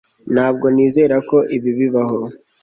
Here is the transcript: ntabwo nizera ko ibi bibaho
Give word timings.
ntabwo 0.33 0.65
nizera 0.75 1.15
ko 1.29 1.37
ibi 1.55 1.71
bibaho 1.79 2.19